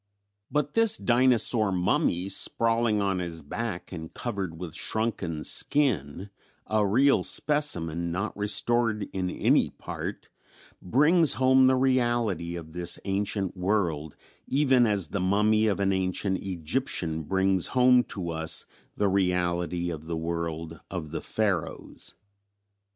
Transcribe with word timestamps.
But 0.49 0.73
this 0.73 0.97
"dinosaur 0.97 1.71
mummy" 1.71 2.27
sprawling 2.27 3.03
on 3.03 3.19
his 3.19 3.43
back 3.43 3.91
and 3.91 4.11
covered 4.11 4.57
with 4.57 4.73
shrunken 4.73 5.43
skin 5.43 6.31
a 6.65 6.83
real 6.87 7.21
specimen, 7.21 8.11
not 8.11 8.35
restored 8.35 9.07
in 9.13 9.29
any 9.29 9.69
part 9.69 10.27
brings 10.81 11.33
home 11.33 11.67
the 11.67 11.75
reality 11.75 12.55
of 12.55 12.73
this 12.73 12.97
ancient 13.05 13.55
world 13.55 14.15
even 14.47 14.87
as 14.87 15.09
the 15.09 15.19
mummy 15.19 15.67
of 15.67 15.79
an 15.79 15.93
ancient 15.93 16.39
Egyptian 16.39 17.21
brings 17.21 17.67
home 17.77 18.03
to 18.05 18.31
us 18.31 18.65
the 18.97 19.07
reality 19.07 19.91
of 19.91 20.07
the 20.07 20.17
world 20.17 20.79
of 20.89 21.11
the 21.11 21.21
Pharaohs. 21.21 22.15